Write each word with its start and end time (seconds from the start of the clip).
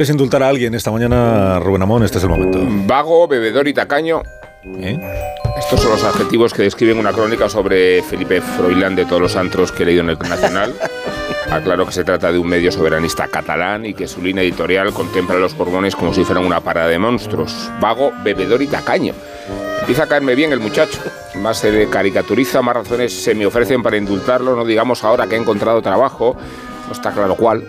Es 0.00 0.08
indultar 0.08 0.42
a 0.42 0.48
alguien 0.48 0.74
esta 0.74 0.90
mañana, 0.90 1.60
Rubén 1.60 1.82
Amón, 1.82 2.02
este 2.04 2.16
es 2.16 2.24
el 2.24 2.30
momento. 2.30 2.58
Vago, 2.86 3.28
bebedor 3.28 3.68
y 3.68 3.74
tacaño. 3.74 4.22
¿Eh? 4.78 4.98
Estos 5.58 5.78
son 5.82 5.90
los 5.90 6.02
adjetivos 6.04 6.54
que 6.54 6.62
describen 6.62 6.96
una 6.98 7.12
crónica 7.12 7.50
sobre 7.50 8.02
Felipe 8.04 8.40
Froilán 8.40 8.96
de 8.96 9.04
todos 9.04 9.20
los 9.20 9.36
antros 9.36 9.70
que 9.72 9.82
he 9.82 9.86
leído 9.86 10.00
en 10.00 10.08
el 10.08 10.18
Nacional. 10.18 10.74
Aclaro 11.50 11.84
que 11.84 11.92
se 11.92 12.02
trata 12.02 12.32
de 12.32 12.38
un 12.38 12.48
medio 12.48 12.72
soberanista 12.72 13.28
catalán 13.28 13.84
y 13.84 13.92
que 13.92 14.08
su 14.08 14.22
línea 14.22 14.42
editorial 14.42 14.94
contempla 14.94 15.36
a 15.36 15.38
los 15.38 15.54
Borbones 15.54 15.94
como 15.94 16.14
si 16.14 16.24
fueran 16.24 16.46
una 16.46 16.62
parada 16.62 16.88
de 16.88 16.98
monstruos. 16.98 17.70
Vago, 17.78 18.10
bebedor 18.24 18.62
y 18.62 18.68
tacaño. 18.68 19.12
Empieza 19.80 20.04
a 20.04 20.06
caerme 20.06 20.34
bien 20.34 20.50
el 20.52 20.60
muchacho. 20.60 20.98
Más 21.34 21.58
se 21.58 21.90
caricaturiza, 21.90 22.62
más 22.62 22.74
razones 22.74 23.12
se 23.12 23.34
me 23.34 23.44
ofrecen 23.44 23.82
para 23.82 23.98
indultarlo. 23.98 24.56
No 24.56 24.64
digamos 24.64 25.04
ahora 25.04 25.26
que 25.26 25.34
ha 25.34 25.38
encontrado 25.38 25.82
trabajo, 25.82 26.38
no 26.86 26.92
está 26.94 27.12
claro 27.12 27.34
cuál, 27.34 27.64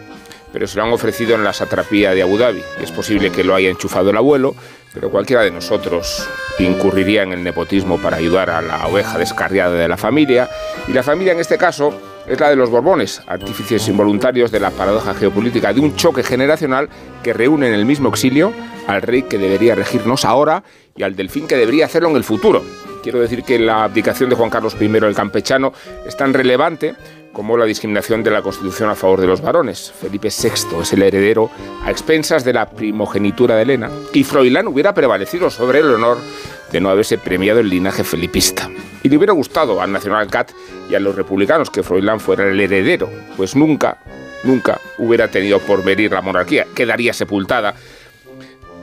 pero 0.54 0.68
se 0.68 0.78
lo 0.78 0.84
han 0.84 0.94
ofrecido 0.94 1.36
en 1.36 1.44
la 1.44 1.54
satrapía 1.54 2.14
de 2.14 2.22
Abu 2.22 2.38
Dhabi. 2.38 2.62
Es 2.82 2.92
posible 2.92 3.32
que 3.32 3.44
lo 3.44 3.56
haya 3.56 3.70
enchufado 3.70 4.10
el 4.10 4.18
abuelo, 4.18 4.56
pero 4.94 5.10
cualquiera 5.10 5.44
de 5.44 5.52
nosotros 5.52 6.28
incurriría 6.60 7.24
en 7.24 7.32
el 7.32 7.44
nepotismo 7.44 7.98
para 7.98 8.18
ayudar 8.18 8.50
a 8.50 8.62
la 8.62 8.88
oveja 8.88 9.18
descarriada 9.18 9.76
de 9.76 9.88
la 9.88 9.98
familia. 9.98 10.50
Y 10.88 10.94
la 10.94 11.04
familia 11.04 11.34
en 11.34 11.40
este 11.40 11.58
caso 11.58 11.94
es 12.28 12.40
la 12.40 12.50
de 12.50 12.56
los 12.56 12.70
Borbones, 12.70 13.22
artífices 13.28 13.88
involuntarios 13.88 14.52
de 14.52 14.60
la 14.60 14.70
paradoja 14.72 15.14
geopolítica 15.14 15.74
de 15.74 15.80
un 15.80 15.96
choque 15.96 16.24
generacional 16.24 16.90
que 17.24 17.34
reúne 17.34 17.68
en 17.68 17.74
el 17.74 17.86
mismo 17.86 18.10
exilio 18.10 18.54
al 18.88 19.02
rey 19.02 19.24
que 19.24 19.38
debería 19.38 19.76
regirnos 19.76 20.26
ahora 20.26 20.64
y 20.96 21.04
al 21.04 21.16
delfín 21.16 21.48
que 21.48 21.56
debería 21.56 21.86
hacerlo 21.86 22.10
en 22.10 22.18
el 22.18 22.24
futuro. 22.24 22.64
Quiero 23.02 23.20
decir 23.20 23.44
que 23.44 23.58
la 23.58 23.84
abdicación 23.84 24.30
de 24.30 24.36
Juan 24.36 24.50
Carlos 24.50 24.76
I 24.80 24.86
el 24.86 25.16
campechano 25.16 25.74
es 26.06 26.16
tan 26.16 26.34
relevante 26.34 26.96
como 27.34 27.58
la 27.58 27.66
discriminación 27.66 28.24
de 28.24 28.32
la 28.32 28.42
Constitución 28.42 28.90
a 28.90 28.96
favor 28.96 29.22
de 29.22 29.28
los 29.28 29.42
varones. 29.42 29.92
Felipe 29.92 30.30
VI 30.30 30.82
es 30.82 30.94
el 30.94 31.04
heredero 31.04 31.50
a 31.84 31.92
expensas 31.92 32.44
de 32.44 32.54
la 32.54 32.70
primogenitura 32.70 33.56
de 33.56 33.64
Elena 33.64 33.90
y 34.14 34.24
Froilán 34.24 34.68
hubiera 34.68 34.94
prevalecido 34.94 35.50
sobre 35.50 35.80
el 35.80 35.94
honor 35.94 36.18
de 36.72 36.80
no 36.80 36.90
haberse 36.90 37.18
premiado 37.18 37.60
el 37.60 37.70
linaje 37.70 38.04
felipista. 38.04 38.70
Y 39.04 39.10
le 39.10 39.18
hubiera 39.18 39.34
gustado 39.34 39.82
al 39.82 39.92
Nacional 39.92 40.28
Cat 40.28 40.52
y 40.90 40.96
a 40.96 41.00
los 41.00 41.16
republicanos 41.16 41.70
que 41.70 41.84
Froilán 41.84 42.20
fuera 42.20 42.48
el 42.48 42.60
heredero, 42.60 43.10
pues 43.38 43.56
nunca, 43.56 43.98
nunca 44.44 44.80
hubiera 44.98 45.30
tenido 45.30 45.60
por 45.60 45.84
venir 45.84 46.12
la 46.12 46.22
monarquía, 46.22 46.68
quedaría 46.76 47.14
sepultada 47.14 47.74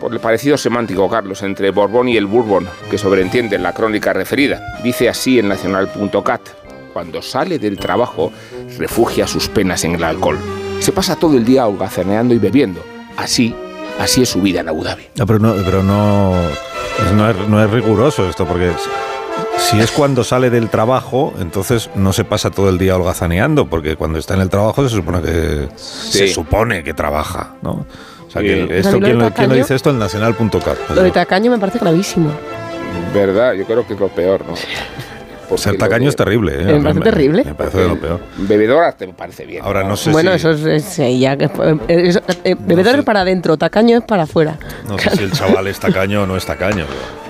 por 0.01 0.13
el 0.13 0.21
parecido 0.21 0.57
semántico, 0.57 1.09
Carlos, 1.11 1.43
entre 1.43 1.71
Borbón 1.71 2.09
y 2.09 2.17
el 2.17 2.27
Bourbon, 2.27 2.69
que 2.91 2.99
sobreentiende 2.99 3.59
la 3.59 3.73
crónica 3.73 4.13
referida. 4.13 4.79
Dice 4.83 5.09
así 5.09 5.41
en 5.41 5.49
nacional.cat 5.49 6.68
cuando 6.99 7.23
sale 7.23 7.61
del 7.61 7.79
trabajo, 7.79 8.33
refugia 8.77 9.29
sus 9.29 9.47
penas 9.47 9.85
en 9.85 9.95
el 9.95 10.03
alcohol. 10.03 10.37
Se 10.81 10.91
pasa 10.91 11.15
todo 11.15 11.37
el 11.37 11.45
día 11.45 11.65
holgazaneando 11.65 12.35
y 12.35 12.39
bebiendo. 12.39 12.85
Así, 13.17 13.55
así 14.01 14.23
es 14.23 14.31
su 14.31 14.43
vida 14.43 14.63
en 14.63 14.69
Abu 14.69 14.83
Dhabi. 14.83 15.05
No, 15.15 15.25
pero 15.25 15.39
no, 15.39 15.55
pero 15.65 15.85
no, 15.85 16.35
pues 16.97 17.13
no, 17.13 17.31
es, 17.31 17.49
no 17.49 17.63
es 17.63 17.71
riguroso 17.71 18.29
esto, 18.29 18.47
porque 18.47 18.73
si 19.59 19.79
es 19.79 19.93
cuando 19.93 20.25
sale 20.25 20.51
del 20.51 20.71
trabajo, 20.71 21.35
entonces 21.39 21.89
no 21.95 22.13
se 22.13 22.25
pasa 22.25 22.51
todo 22.51 22.69
el 22.69 22.79
día 22.79 22.97
holgazaneando, 22.97 23.71
porque 23.71 23.95
cuando 23.95 24.19
está 24.19 24.35
en 24.35 24.41
el 24.41 24.49
trabajo 24.49 24.89
se 24.89 24.97
supone 24.97 25.23
que 25.23 25.69
se 25.77 26.27
supone 26.27 26.83
que 26.83 26.95
trabaja, 26.95 27.55
¿no? 27.63 27.87
O 28.27 28.31
sea, 28.33 28.43
que 28.43 28.77
esto, 28.77 28.99
¿quién, 28.99 29.21
lo, 29.21 29.33
quién 29.33 29.51
lo 29.51 29.55
dice 29.55 29.77
esto? 29.77 29.91
El 29.91 30.01
nacional.cat. 30.01 30.79
Lo 30.97 31.03
de 31.05 31.13
tacaño 31.13 31.53
me 31.53 31.59
parece 31.59 31.79
gravísimo. 31.79 32.33
¿Verdad? 33.15 33.53
Yo 33.53 33.65
creo 33.67 33.87
que 33.87 33.95
es 33.95 34.01
lo 34.01 34.09
peor, 34.09 34.45
¿no? 34.45 34.55
Porque 35.49 35.63
Ser 35.63 35.79
tacaño 35.79 36.09
es 36.09 36.17
terrible. 36.17 36.61
¿eh? 36.61 36.65
Me 36.65 36.81
parece 36.83 37.01
terrible. 37.01 37.45
Me 37.45 37.55
parece 37.55 37.79
de 37.79 37.89
lo 37.89 37.99
peor. 37.99 38.21
Bebedora 38.37 38.93
te 38.93 39.09
parece 39.09 39.47
bien. 39.47 39.65
Ahora 39.65 39.83
no 39.85 39.97
sé 39.97 40.11
bueno, 40.11 40.31
si... 40.33 40.37
eso 40.37 40.51
es, 40.51 40.99
es, 40.99 41.19
ya 41.19 41.37
que 41.37 41.45
eh, 41.47 41.79
eso, 41.89 42.21
eh, 42.45 42.55
bebedor 42.59 42.93
sé. 42.95 42.99
es 42.99 43.05
para 43.05 43.23
adentro, 43.23 43.57
tacaño 43.57 43.99
es 43.99 44.05
para 44.05 44.25
afuera. 44.25 44.59
No 44.87 44.99
sé 44.99 45.11
si 45.11 45.23
el 45.25 45.33
chaval 45.33 45.67
es 45.69 45.81
tacaño 45.81 46.25
o 46.25 46.27
no 46.27 46.37
es 46.37 46.45
tacaño. 46.45 46.85
Pero, 46.87 47.29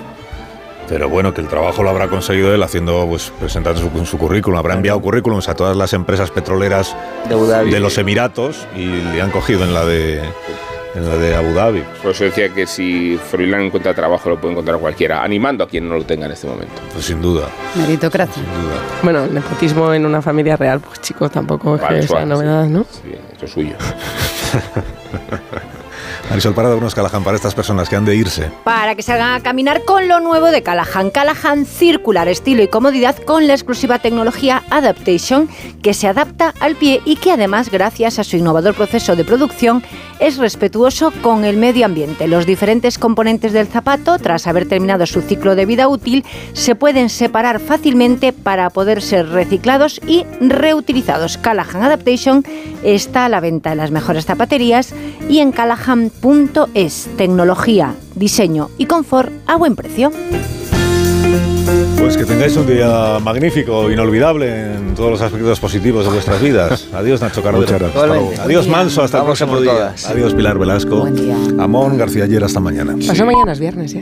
pero 0.89 1.09
bueno, 1.09 1.33
que 1.33 1.39
el 1.39 1.47
trabajo 1.47 1.81
lo 1.81 1.91
habrá 1.91 2.07
conseguido 2.07 2.53
él 2.53 2.61
haciendo, 2.61 3.05
pues 3.07 3.31
presentando 3.39 3.79
su, 3.79 4.05
su 4.05 4.17
currículum. 4.17 4.57
Habrá 4.57 4.73
enviado 4.73 4.99
currículums 4.99 5.47
a 5.47 5.55
todas 5.55 5.77
las 5.77 5.93
empresas 5.93 6.29
petroleras 6.31 6.95
de 7.29 7.79
los 7.79 7.97
Emiratos 7.97 8.67
y 8.75 8.85
le 8.85 9.21
han 9.21 9.31
cogido 9.31 9.63
en 9.63 9.73
la 9.73 9.85
de, 9.85 10.21
en 10.95 11.07
la 11.07 11.15
de 11.17 11.35
Abu 11.35 11.53
Dhabi. 11.53 11.83
Por 12.01 12.11
eso 12.11 12.23
decía 12.23 12.49
que 12.49 12.65
si 12.65 13.17
Froilán 13.29 13.61
encuentra 13.61 13.93
trabajo 13.93 14.29
lo 14.29 14.39
puede 14.39 14.53
encontrar 14.53 14.79
cualquiera, 14.79 15.23
animando 15.23 15.63
a 15.63 15.67
quien 15.67 15.87
no 15.87 15.95
lo 15.95 16.03
tenga 16.03 16.25
en 16.25 16.31
este 16.31 16.47
momento. 16.47 16.81
Pues 16.93 17.05
sin 17.05 17.21
duda, 17.21 17.47
Meritocracia. 17.75 18.33
sin 18.33 18.43
duda. 18.43 18.75
Bueno, 19.03 19.23
el 19.25 19.33
nepotismo 19.33 19.93
en 19.93 20.05
una 20.05 20.21
familia 20.21 20.57
real, 20.57 20.79
pues 20.79 21.01
chicos, 21.01 21.31
tampoco 21.31 21.75
es 21.75 21.81
Vale, 21.81 21.99
que 22.01 22.07
sea 22.07 22.25
novedad, 22.25 22.65
sí. 22.65 22.71
¿no? 22.71 22.83
Sí, 22.89 23.15
eso 23.35 23.45
es 23.45 23.51
suyo. 23.51 23.75
Marisol 26.29 26.53
Parada, 26.53 26.75
unos 26.75 26.93
Callahan 26.93 27.23
para 27.23 27.35
estas 27.37 27.55
personas 27.55 27.89
que 27.89 27.95
han 27.95 28.05
de 28.05 28.15
irse. 28.15 28.51
Para 28.63 28.93
que 28.93 29.01
salgan 29.01 29.33
a 29.33 29.41
caminar 29.41 29.83
con 29.83 30.07
lo 30.07 30.19
nuevo 30.19 30.51
de 30.51 30.61
Callahan. 30.61 31.09
Callahan 31.09 31.65
Circular, 31.65 32.27
estilo 32.27 32.61
y 32.61 32.67
comodidad 32.67 33.15
con 33.17 33.47
la 33.47 33.53
exclusiva 33.53 33.97
tecnología 33.97 34.61
Adaptation 34.69 35.49
que 35.81 35.95
se 35.95 36.07
adapta 36.07 36.53
al 36.59 36.75
pie 36.75 37.01
y 37.03 37.15
que 37.15 37.31
además, 37.31 37.71
gracias 37.71 38.19
a 38.19 38.23
su 38.23 38.37
innovador 38.37 38.75
proceso 38.75 39.15
de 39.15 39.25
producción, 39.25 39.81
es 40.19 40.37
respetuoso 40.37 41.11
con 41.21 41.45
el 41.45 41.57
medio 41.57 41.85
ambiente. 41.85 42.27
Los 42.27 42.45
diferentes 42.45 42.97
componentes 42.97 43.53
del 43.53 43.67
zapato, 43.67 44.17
tras 44.19 44.47
haber 44.47 44.67
terminado 44.67 45.05
su 45.05 45.21
ciclo 45.21 45.55
de 45.55 45.65
vida 45.65 45.87
útil, 45.87 46.25
se 46.53 46.75
pueden 46.75 47.09
separar 47.09 47.59
fácilmente 47.59 48.33
para 48.33 48.69
poder 48.69 49.01
ser 49.01 49.29
reciclados 49.29 50.01
y 50.05 50.25
reutilizados. 50.39 51.37
Callahan 51.37 51.83
Adaptation 51.83 52.43
está 52.83 53.25
a 53.25 53.29
la 53.29 53.39
venta 53.39 53.71
en 53.71 53.77
las 53.77 53.91
mejores 53.91 54.25
zapaterías 54.25 54.93
y 55.29 55.39
en 55.39 55.51
callahan.es. 55.51 57.09
Tecnología, 57.17 57.95
diseño 58.15 58.69
y 58.77 58.85
confort 58.85 59.31
a 59.47 59.55
buen 59.55 59.75
precio. 59.75 60.11
Pues 61.99 62.17
que 62.17 62.25
tengáis 62.25 62.55
un 62.57 62.65
día 62.65 63.19
magnífico, 63.21 63.91
inolvidable 63.91 64.73
en 64.75 64.95
todos 64.95 65.11
los 65.11 65.21
aspectos 65.21 65.59
positivos 65.59 66.05
de 66.05 66.11
vuestras 66.11 66.41
vidas. 66.41 66.87
Adiós, 66.93 67.21
Nacho 67.21 67.43
Cardero. 67.43 67.91
Adiós. 68.41 68.67
Manso. 68.67 69.03
Hasta 69.03 69.17
el 69.17 69.23
Vamos 69.23 69.41
a 69.41 69.45
próximo 69.45 69.51
por 69.53 69.61
día. 69.61 69.71
todas. 69.73 70.05
Adiós, 70.09 70.33
Pilar 70.33 70.57
Velasco. 70.57 70.97
Buen 71.01 71.15
día. 71.15 71.35
Amón 71.59 71.97
García 71.97 72.23
Ayer, 72.23 72.43
hasta 72.43 72.59
mañana. 72.59 72.95
Pasó 73.05 73.25
mañana 73.25 73.51
es 73.51 73.59
viernes 73.59 73.91
ya. 73.93 74.01